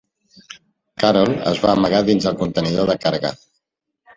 Carol 1.03 1.35
es 1.51 1.61
va 1.65 1.73
amagar 1.75 2.01
dins 2.09 2.27
del 2.29 2.41
contenidor 2.41 2.91
de 2.93 2.97
carga. 3.07 3.35